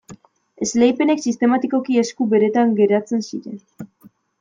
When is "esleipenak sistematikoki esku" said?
0.65-2.29